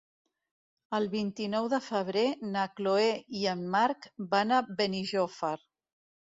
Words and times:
El 0.99 1.03
vint-i-nou 1.11 1.67
de 1.73 1.79
febrer 1.89 2.25
na 2.57 2.65
Chloé 2.81 3.13
i 3.43 3.47
en 3.55 3.63
Marc 3.79 4.11
van 4.35 4.59
a 4.59 4.63
Benijòfar. 4.83 5.57